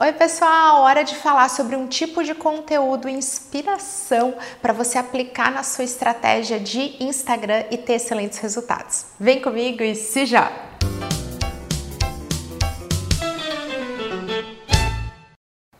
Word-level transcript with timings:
Oi, 0.00 0.12
pessoal! 0.12 0.82
Hora 0.82 1.02
de 1.02 1.16
falar 1.16 1.48
sobre 1.48 1.74
um 1.74 1.88
tipo 1.88 2.22
de 2.22 2.32
conteúdo 2.32 3.08
inspiração 3.08 4.32
para 4.62 4.72
você 4.72 4.96
aplicar 4.96 5.50
na 5.50 5.64
sua 5.64 5.82
estratégia 5.82 6.60
de 6.60 7.02
Instagram 7.02 7.64
e 7.68 7.76
ter 7.76 7.94
excelentes 7.94 8.38
resultados. 8.38 9.06
Vem 9.18 9.42
comigo 9.42 9.82
e 9.82 9.96
se 9.96 10.24
já! 10.24 10.67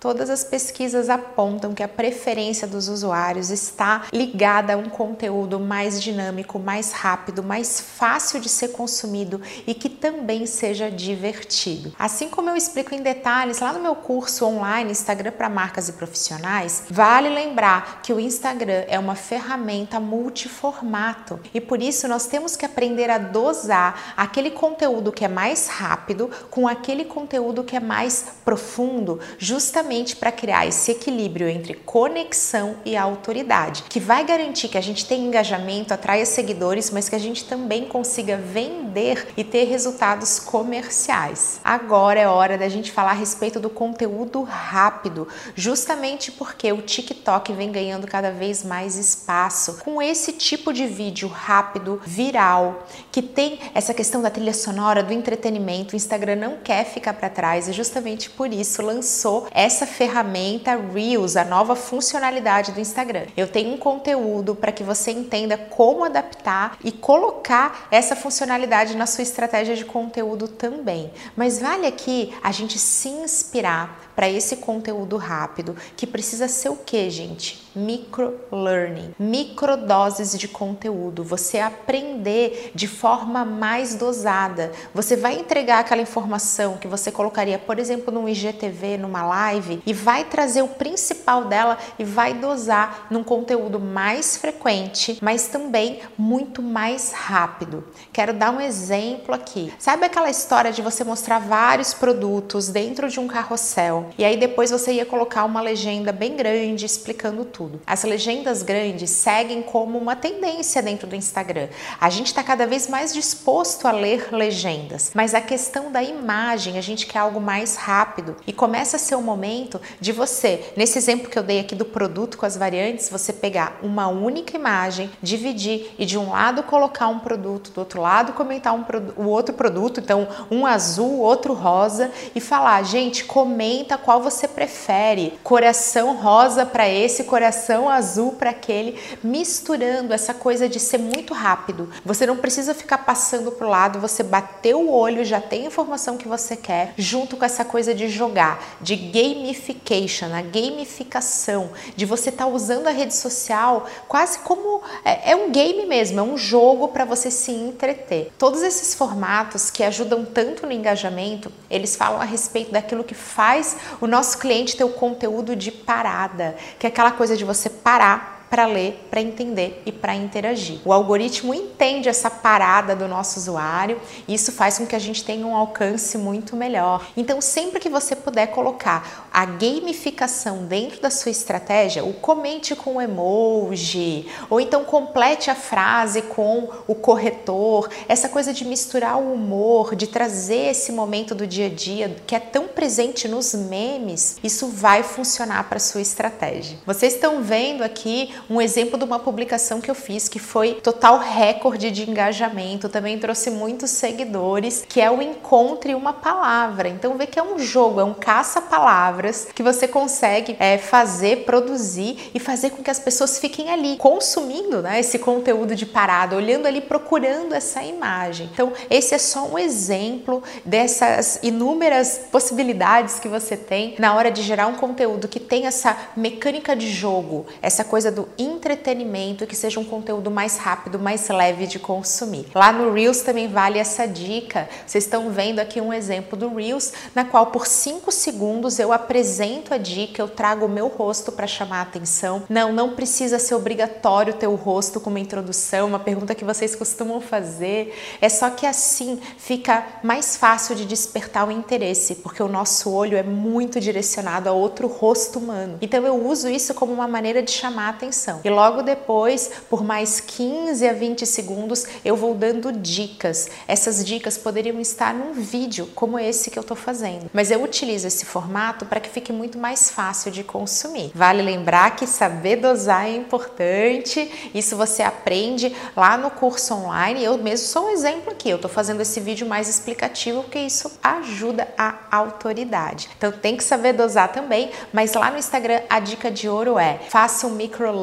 Todas 0.00 0.30
as 0.30 0.44
pesquisas 0.44 1.10
apontam 1.10 1.74
que 1.74 1.82
a 1.82 1.88
preferência 1.88 2.68
dos 2.68 2.88
usuários 2.88 3.50
está 3.50 4.04
ligada 4.12 4.74
a 4.74 4.76
um 4.76 4.88
conteúdo 4.88 5.58
mais 5.58 6.00
dinâmico, 6.00 6.56
mais 6.56 6.92
rápido, 6.92 7.42
mais 7.42 7.80
fácil 7.80 8.38
de 8.38 8.48
ser 8.48 8.68
consumido 8.68 9.42
e 9.66 9.74
que 9.74 9.88
também 9.88 10.46
seja 10.46 10.88
divertido. 10.88 11.92
Assim 11.98 12.28
como 12.28 12.48
eu 12.48 12.56
explico 12.56 12.94
em 12.94 13.02
detalhes 13.02 13.58
lá 13.58 13.72
no 13.72 13.80
meu 13.80 13.96
curso 13.96 14.46
online 14.46 14.92
Instagram 14.92 15.32
para 15.32 15.48
marcas 15.48 15.88
e 15.88 15.92
profissionais, 15.92 16.84
vale 16.88 17.28
lembrar 17.28 18.00
que 18.00 18.12
o 18.12 18.20
Instagram 18.20 18.84
é 18.86 19.00
uma 19.00 19.16
ferramenta 19.16 19.98
multiformato 19.98 21.40
e 21.52 21.60
por 21.60 21.82
isso 21.82 22.06
nós 22.06 22.28
temos 22.28 22.54
que 22.54 22.64
aprender 22.64 23.10
a 23.10 23.18
dosar 23.18 24.14
aquele 24.16 24.52
conteúdo 24.52 25.10
que 25.10 25.24
é 25.24 25.28
mais 25.28 25.66
rápido 25.66 26.30
com 26.50 26.68
aquele 26.68 27.04
conteúdo 27.04 27.64
que 27.64 27.74
é 27.74 27.80
mais 27.80 28.26
profundo, 28.44 29.18
justamente 29.38 29.87
justamente 29.88 30.16
para 30.16 30.30
criar 30.30 30.66
esse 30.66 30.90
equilíbrio 30.90 31.48
entre 31.48 31.72
conexão 31.72 32.76
e 32.84 32.94
autoridade, 32.94 33.84
que 33.88 33.98
vai 33.98 34.22
garantir 34.22 34.68
que 34.68 34.76
a 34.76 34.82
gente 34.82 35.06
tenha 35.06 35.26
engajamento, 35.26 35.94
atraia 35.94 36.26
seguidores, 36.26 36.90
mas 36.90 37.08
que 37.08 37.16
a 37.16 37.18
gente 37.18 37.46
também 37.46 37.86
consiga 37.86 38.36
vender 38.36 39.28
e 39.34 39.42
ter 39.42 39.64
resultados 39.64 40.38
comerciais. 40.38 41.58
Agora 41.64 42.20
é 42.20 42.28
hora 42.28 42.58
da 42.58 42.68
gente 42.68 42.92
falar 42.92 43.12
a 43.12 43.14
respeito 43.14 43.58
do 43.58 43.70
conteúdo 43.70 44.42
rápido, 44.42 45.26
justamente 45.54 46.30
porque 46.30 46.70
o 46.70 46.82
TikTok 46.82 47.54
vem 47.54 47.72
ganhando 47.72 48.06
cada 48.06 48.30
vez 48.30 48.62
mais 48.62 48.96
espaço 48.96 49.78
com 49.78 50.02
esse 50.02 50.32
tipo 50.32 50.70
de 50.70 50.86
vídeo 50.86 51.28
rápido, 51.28 52.00
viral, 52.04 52.86
que 53.10 53.22
tem 53.22 53.58
essa 53.74 53.94
questão 53.94 54.20
da 54.20 54.28
trilha 54.28 54.52
sonora, 54.52 55.02
do 55.02 55.14
entretenimento. 55.14 55.94
O 55.94 55.96
Instagram 55.96 56.36
não 56.36 56.58
quer 56.58 56.84
ficar 56.84 57.14
para 57.14 57.30
trás 57.30 57.68
e 57.68 57.72
justamente 57.72 58.28
por 58.28 58.52
isso 58.52 58.82
lançou 58.82 59.46
essa 59.50 59.77
essa 59.78 59.86
ferramenta 59.86 60.74
Reels, 60.74 61.36
a 61.36 61.44
nova 61.44 61.76
funcionalidade 61.76 62.72
do 62.72 62.80
Instagram. 62.80 63.26
Eu 63.36 63.46
tenho 63.46 63.74
um 63.74 63.76
conteúdo 63.76 64.56
para 64.56 64.72
que 64.72 64.82
você 64.82 65.12
entenda 65.12 65.56
como 65.56 66.04
adaptar 66.04 66.76
e 66.82 66.90
colocar 66.90 67.86
essa 67.88 68.16
funcionalidade 68.16 68.96
na 68.96 69.06
sua 69.06 69.22
estratégia 69.22 69.76
de 69.76 69.84
conteúdo 69.84 70.48
também. 70.48 71.12
Mas 71.36 71.60
vale 71.60 71.86
aqui 71.86 72.34
a 72.42 72.50
gente 72.50 72.76
se 72.76 73.08
inspirar 73.08 74.07
para 74.18 74.28
esse 74.28 74.56
conteúdo 74.56 75.16
rápido, 75.16 75.76
que 75.96 76.04
precisa 76.04 76.48
ser 76.48 76.70
o 76.70 76.74
que, 76.74 77.08
gente? 77.08 77.68
Micro 77.72 78.34
learning, 78.50 79.14
microdoses 79.16 80.36
de 80.36 80.48
conteúdo, 80.48 81.22
você 81.22 81.60
aprender 81.60 82.72
de 82.74 82.88
forma 82.88 83.44
mais 83.44 83.94
dosada. 83.94 84.72
Você 84.92 85.14
vai 85.14 85.38
entregar 85.38 85.78
aquela 85.78 86.02
informação 86.02 86.78
que 86.78 86.88
você 86.88 87.12
colocaria, 87.12 87.60
por 87.60 87.78
exemplo, 87.78 88.12
num 88.12 88.28
IGTV, 88.28 88.98
numa 88.98 89.22
live, 89.22 89.80
e 89.86 89.92
vai 89.92 90.24
trazer 90.24 90.62
o 90.62 90.68
principal 90.68 91.44
dela 91.44 91.78
e 91.96 92.02
vai 92.02 92.34
dosar 92.34 93.06
num 93.12 93.22
conteúdo 93.22 93.78
mais 93.78 94.36
frequente, 94.36 95.16
mas 95.22 95.46
também 95.46 96.00
muito 96.18 96.60
mais 96.60 97.12
rápido. 97.12 97.84
Quero 98.12 98.34
dar 98.34 98.50
um 98.50 98.60
exemplo 98.60 99.32
aqui. 99.32 99.72
Sabe 99.78 100.06
aquela 100.06 100.28
história 100.28 100.72
de 100.72 100.82
você 100.82 101.04
mostrar 101.04 101.38
vários 101.38 101.94
produtos 101.94 102.66
dentro 102.66 103.08
de 103.08 103.20
um 103.20 103.28
carrossel 103.28 104.07
e 104.16 104.24
aí 104.24 104.36
depois 104.36 104.70
você 104.70 104.92
ia 104.92 105.06
colocar 105.06 105.44
uma 105.44 105.60
legenda 105.60 106.12
bem 106.12 106.36
grande 106.36 106.86
explicando 106.86 107.44
tudo. 107.44 107.80
As 107.86 108.04
legendas 108.04 108.62
grandes 108.62 109.10
seguem 109.10 109.62
como 109.62 109.98
uma 109.98 110.16
tendência 110.16 110.82
dentro 110.82 111.06
do 111.06 111.16
Instagram. 111.16 111.68
A 112.00 112.08
gente 112.08 112.26
está 112.26 112.42
cada 112.42 112.66
vez 112.66 112.88
mais 112.88 113.12
disposto 113.12 113.86
a 113.86 113.92
ler 113.92 114.28
legendas, 114.32 115.10
mas 115.14 115.34
a 115.34 115.40
questão 115.40 115.92
da 115.92 116.02
imagem, 116.02 116.78
a 116.78 116.80
gente 116.80 117.06
quer 117.06 117.18
algo 117.18 117.40
mais 117.40 117.76
rápido 117.76 118.36
e 118.46 118.52
começa 118.52 118.96
a 118.96 119.00
ser 119.00 119.14
o 119.14 119.22
momento 119.22 119.80
de 120.00 120.12
você, 120.12 120.72
nesse 120.76 120.98
exemplo 120.98 121.28
que 121.28 121.38
eu 121.38 121.42
dei 121.42 121.60
aqui 121.60 121.74
do 121.74 121.84
produto 121.84 122.38
com 122.38 122.46
as 122.46 122.56
variantes, 122.56 123.08
você 123.08 123.32
pegar 123.32 123.78
uma 123.82 124.08
única 124.08 124.56
imagem, 124.56 125.10
dividir 125.22 125.94
e 125.98 126.06
de 126.06 126.16
um 126.16 126.30
lado 126.30 126.62
colocar 126.62 127.08
um 127.08 127.18
produto, 127.18 127.70
do 127.70 127.80
outro 127.80 128.00
lado 128.00 128.32
comentar 128.32 128.74
um, 128.74 128.84
o 129.16 129.26
outro 129.26 129.54
produto, 129.54 130.00
então 130.00 130.28
um 130.50 130.64
azul, 130.64 131.18
outro 131.18 131.52
rosa 131.52 132.10
e 132.34 132.40
falar, 132.40 132.82
gente, 132.84 133.24
comenta 133.24 133.97
qual 133.98 134.22
você 134.22 134.48
prefere. 134.48 135.38
Coração 135.42 136.16
rosa 136.16 136.64
para 136.64 136.88
esse, 136.88 137.24
coração 137.24 137.88
azul 137.88 138.32
para 138.32 138.50
aquele, 138.50 138.98
misturando 139.22 140.12
essa 140.12 140.34
coisa 140.34 140.68
de 140.68 140.80
ser 140.80 140.98
muito 140.98 141.34
rápido. 141.34 141.90
Você 142.04 142.26
não 142.26 142.36
precisa 142.36 142.74
ficar 142.74 142.98
passando 142.98 143.52
pro 143.52 143.68
lado, 143.68 144.00
você 144.00 144.22
bateu 144.22 144.80
o 144.80 144.92
olho, 144.92 145.24
já 145.24 145.40
tem 145.40 145.64
a 145.64 145.66
informação 145.66 146.16
que 146.16 146.28
você 146.28 146.56
quer, 146.56 146.94
junto 146.96 147.36
com 147.36 147.44
essa 147.44 147.64
coisa 147.64 147.94
de 147.94 148.08
jogar, 148.08 148.62
de 148.80 148.96
gamification, 148.96 150.34
a 150.34 150.42
gamificação, 150.42 151.70
de 151.96 152.04
você 152.04 152.30
estar 152.30 152.44
tá 152.44 152.50
usando 152.50 152.86
a 152.86 152.90
rede 152.90 153.14
social 153.14 153.86
quase 154.06 154.38
como 154.40 154.82
é, 155.04 155.32
é 155.32 155.36
um 155.36 155.50
game 155.50 155.86
mesmo, 155.86 156.20
é 156.20 156.22
um 156.22 156.36
jogo 156.36 156.88
para 156.88 157.04
você 157.04 157.30
se 157.30 157.52
entreter. 157.52 158.32
Todos 158.38 158.62
esses 158.62 158.94
formatos 158.94 159.70
que 159.70 159.82
ajudam 159.82 160.24
tanto 160.24 160.66
no 160.66 160.72
engajamento, 160.72 161.52
eles 161.70 161.96
falam 161.96 162.20
a 162.20 162.24
respeito 162.24 162.72
daquilo 162.72 163.04
que 163.04 163.14
faz 163.14 163.76
o 164.00 164.06
nosso 164.06 164.38
cliente 164.38 164.76
ter 164.76 164.84
o 164.84 164.90
conteúdo 164.90 165.54
de 165.54 165.70
parada, 165.70 166.56
que 166.78 166.86
é 166.86 166.88
aquela 166.88 167.12
coisa 167.12 167.36
de 167.36 167.44
você 167.44 167.68
parar 167.68 168.37
para 168.50 168.66
ler, 168.66 169.06
para 169.10 169.20
entender 169.20 169.82
e 169.84 169.92
para 169.92 170.14
interagir. 170.14 170.80
O 170.84 170.92
algoritmo 170.92 171.54
entende 171.54 172.08
essa 172.08 172.30
parada 172.30 172.96
do 172.96 173.06
nosso 173.06 173.38
usuário 173.38 174.00
e 174.26 174.34
isso 174.34 174.52
faz 174.52 174.78
com 174.78 174.86
que 174.86 174.96
a 174.96 174.98
gente 174.98 175.24
tenha 175.24 175.46
um 175.46 175.54
alcance 175.54 176.16
muito 176.16 176.56
melhor. 176.56 177.06
Então, 177.16 177.40
sempre 177.40 177.80
que 177.80 177.88
você 177.88 178.16
puder 178.16 178.48
colocar 178.48 179.28
a 179.32 179.44
gamificação 179.44 180.64
dentro 180.64 181.00
da 181.00 181.10
sua 181.10 181.30
estratégia, 181.30 182.04
o 182.04 182.14
comente 182.14 182.74
com 182.74 183.00
emoji, 183.00 184.26
ou 184.48 184.60
então 184.60 184.84
complete 184.84 185.50
a 185.50 185.54
frase 185.54 186.22
com 186.22 186.68
o 186.86 186.94
corretor, 186.94 187.88
essa 188.08 188.28
coisa 188.28 188.52
de 188.52 188.64
misturar 188.64 189.18
o 189.18 189.32
humor, 189.32 189.94
de 189.94 190.06
trazer 190.06 190.70
esse 190.70 190.92
momento 190.92 191.34
do 191.34 191.46
dia 191.46 191.66
a 191.66 191.70
dia 191.70 192.16
que 192.26 192.34
é 192.34 192.40
tão 192.40 192.68
presente 192.68 193.28
nos 193.28 193.54
memes, 193.54 194.38
isso 194.42 194.68
vai 194.68 195.02
funcionar 195.02 195.68
para 195.68 195.78
sua 195.78 196.00
estratégia. 196.00 196.78
Vocês 196.86 197.14
estão 197.14 197.42
vendo 197.42 197.82
aqui 197.82 198.34
um 198.48 198.60
exemplo 198.60 198.98
de 198.98 199.04
uma 199.04 199.18
publicação 199.18 199.80
que 199.80 199.90
eu 199.90 199.94
fiz 199.94 200.28
que 200.28 200.38
foi 200.38 200.74
total 200.74 201.18
recorde 201.18 201.90
de 201.90 202.08
engajamento, 202.08 202.88
também 202.88 203.18
trouxe 203.18 203.50
muitos 203.50 203.90
seguidores, 203.90 204.84
que 204.88 205.00
é 205.00 205.10
o 205.10 205.20
encontre 205.22 205.94
uma 205.94 206.12
palavra. 206.12 206.88
Então 206.88 207.16
vê 207.16 207.26
que 207.26 207.38
é 207.38 207.42
um 207.42 207.58
jogo, 207.58 208.00
é 208.00 208.04
um 208.04 208.14
caça-palavras 208.14 209.48
que 209.54 209.62
você 209.62 209.88
consegue 209.88 210.56
é, 210.58 210.78
fazer, 210.78 211.44
produzir 211.44 212.30
e 212.34 212.40
fazer 212.40 212.70
com 212.70 212.82
que 212.82 212.90
as 212.90 212.98
pessoas 212.98 213.38
fiquem 213.38 213.70
ali 213.70 213.96
consumindo 213.96 214.82
né, 214.82 215.00
esse 215.00 215.18
conteúdo 215.18 215.74
de 215.74 215.86
parada, 215.86 216.36
olhando 216.36 216.66
ali, 216.66 216.80
procurando 216.80 217.54
essa 217.54 217.82
imagem. 217.82 218.48
Então 218.52 218.72
esse 218.90 219.14
é 219.14 219.18
só 219.18 219.46
um 219.46 219.58
exemplo 219.58 220.42
dessas 220.64 221.38
inúmeras 221.42 222.20
possibilidades 222.30 223.18
que 223.18 223.28
você 223.28 223.56
tem 223.56 223.94
na 223.98 224.14
hora 224.14 224.30
de 224.30 224.42
gerar 224.42 224.66
um 224.66 224.74
conteúdo 224.74 225.28
que 225.28 225.40
tem 225.40 225.66
essa 225.66 225.96
mecânica 226.16 226.74
de 226.76 226.90
jogo, 226.90 227.46
essa 227.62 227.84
coisa 227.84 228.10
do 228.10 228.27
entretenimento, 228.36 229.46
que 229.46 229.56
seja 229.56 229.80
um 229.80 229.84
conteúdo 229.84 230.30
mais 230.30 230.58
rápido, 230.58 230.98
mais 230.98 231.28
leve 231.28 231.66
de 231.66 231.78
consumir. 231.78 232.46
Lá 232.54 232.72
no 232.72 232.92
Reels 232.92 233.20
também 233.20 233.48
vale 233.48 233.78
essa 233.78 234.06
dica. 234.06 234.68
Vocês 234.86 235.04
estão 235.04 235.30
vendo 235.30 235.60
aqui 235.60 235.80
um 235.80 235.92
exemplo 235.92 236.36
do 236.36 236.54
Reels, 236.54 236.92
na 237.14 237.24
qual 237.24 237.46
por 237.46 237.66
5 237.66 238.10
segundos 238.12 238.78
eu 238.78 238.92
apresento 238.92 239.72
a 239.72 239.78
dica, 239.78 240.20
eu 240.20 240.28
trago 240.28 240.66
o 240.66 240.68
meu 240.68 240.88
rosto 240.88 241.32
para 241.32 241.46
chamar 241.46 241.78
a 241.78 241.82
atenção. 241.82 242.42
Não, 242.48 242.72
não 242.72 242.94
precisa 242.94 243.38
ser 243.38 243.54
obrigatório 243.54 244.34
ter 244.34 244.46
o 244.46 244.54
rosto 244.54 245.00
como 245.00 245.18
introdução, 245.18 245.86
uma 245.86 245.98
pergunta 245.98 246.34
que 246.34 246.44
vocês 246.44 246.74
costumam 246.74 247.20
fazer. 247.20 247.94
É 248.20 248.28
só 248.28 248.50
que 248.50 248.66
assim 248.66 249.20
fica 249.36 249.86
mais 250.02 250.36
fácil 250.36 250.74
de 250.74 250.84
despertar 250.84 251.46
o 251.46 251.50
interesse, 251.50 252.16
porque 252.16 252.42
o 252.42 252.48
nosso 252.48 252.90
olho 252.90 253.16
é 253.16 253.22
muito 253.22 253.80
direcionado 253.80 254.48
a 254.48 254.52
outro 254.52 254.86
rosto 254.86 255.38
humano. 255.38 255.78
Então 255.80 256.04
eu 256.04 256.26
uso 256.26 256.48
isso 256.48 256.74
como 256.74 256.92
uma 256.92 257.08
maneira 257.08 257.42
de 257.42 257.50
chamar 257.50 257.86
a 257.86 257.90
atenção 257.90 258.17
atenção. 258.18 258.40
E 258.44 258.50
logo 258.50 258.82
depois, 258.82 259.50
por 259.70 259.84
mais 259.84 260.20
15 260.20 260.86
a 260.86 260.92
20 260.92 261.24
segundos, 261.24 261.86
eu 262.04 262.16
vou 262.16 262.34
dando 262.34 262.72
dicas. 262.72 263.48
Essas 263.66 264.04
dicas 264.04 264.36
poderiam 264.36 264.80
estar 264.80 265.14
num 265.14 265.32
vídeo 265.32 265.88
como 265.94 266.18
esse 266.18 266.50
que 266.50 266.58
eu 266.58 266.62
estou 266.62 266.76
fazendo, 266.76 267.30
mas 267.32 267.50
eu 267.50 267.62
utilizo 267.62 268.06
esse 268.06 268.24
formato 268.24 268.84
para 268.84 269.00
que 269.00 269.08
fique 269.08 269.32
muito 269.32 269.58
mais 269.58 269.90
fácil 269.90 270.30
de 270.30 270.42
consumir. 270.42 271.12
Vale 271.14 271.42
lembrar 271.42 271.94
que 271.94 272.06
saber 272.06 272.56
dosar 272.56 273.06
é 273.06 273.16
importante, 273.16 274.50
isso 274.54 274.76
você 274.76 275.02
aprende 275.02 275.74
lá 275.96 276.16
no 276.16 276.30
curso 276.30 276.74
online. 276.74 277.22
Eu 277.22 277.38
mesmo 277.38 277.66
sou 277.66 277.86
um 277.86 277.90
exemplo 277.90 278.32
aqui, 278.32 278.50
eu 278.50 278.56
estou 278.56 278.70
fazendo 278.70 279.00
esse 279.00 279.20
vídeo 279.20 279.46
mais 279.46 279.68
explicativo 279.68 280.42
porque 280.42 280.58
isso 280.58 280.90
ajuda 281.02 281.68
a 281.76 281.94
autoridade. 282.10 283.08
Então 283.16 283.30
tem 283.30 283.56
que 283.56 283.62
saber 283.62 283.92
dosar 283.92 284.32
também, 284.32 284.70
mas 284.92 285.14
lá 285.14 285.30
no 285.30 285.38
Instagram 285.38 285.80
a 285.88 286.00
dica 286.00 286.30
de 286.30 286.48
ouro 286.48 286.78
é: 286.78 286.98
faça 287.08 287.46
o 287.46 287.50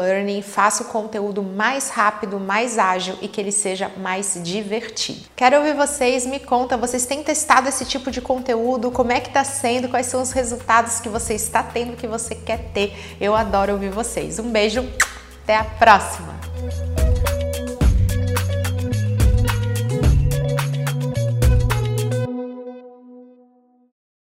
microlearning, 0.06 0.42
faça 0.42 0.84
o 0.84 0.86
conteúdo 0.86 1.42
mais 1.42 1.90
rápido, 1.90 2.40
mais 2.40 2.78
ágil 2.78 3.18
e 3.22 3.28
que 3.28 3.42
ele 3.42 3.52
seja 3.52 3.92
mais 3.98 4.40
divertido. 4.44 5.22
Quero 5.36 5.58
ouvir 5.58 5.76
vocês, 5.76 6.26
me 6.26 6.40
conta, 6.40 6.78
vocês 6.78 7.06
têm 7.06 7.24
testado 7.24 7.68
esse 7.68 7.86
tipo 7.86 8.12
de 8.12 8.22
conteúdo? 8.22 8.92
Como 8.92 9.12
é 9.12 9.20
que 9.20 9.30
está 9.30 9.44
sendo? 9.44 9.90
Quais 9.90 10.06
são 10.06 10.22
os 10.22 10.32
resultados 10.32 11.00
que 11.00 11.10
você 11.10 11.34
está 11.34 11.64
tendo, 11.64 11.98
que 11.98 12.08
você 12.08 12.36
quer 12.36 12.70
ter? 12.74 12.96
Eu 13.20 13.36
adoro 13.36 13.74
ouvir 13.74 13.90
vocês. 13.90 14.40
Um 14.40 14.52
beijo, 14.52 14.88
até 15.44 15.58
a 15.58 15.64
próxima! 15.64 16.35